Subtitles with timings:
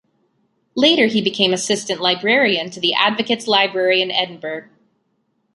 [0.73, 4.67] Later he became assistant librarian to the Advocates' Library in Edinburgh.